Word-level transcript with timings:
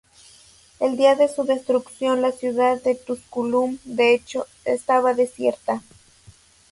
El 0.79 0.97
día 0.97 1.13
de 1.13 1.27
su 1.27 1.43
destrucción 1.43 2.23
la 2.23 2.31
ciudad 2.31 2.81
de 2.81 2.95
Tusculum, 2.95 3.77
de 3.83 4.15
hecho, 4.15 4.47
estaba 4.65 5.13
desierta. 5.13 5.83